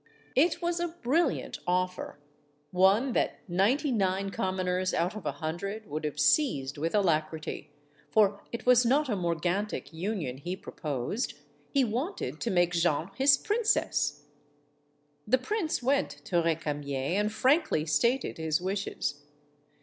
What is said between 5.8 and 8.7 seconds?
would have seized with alacrity; for it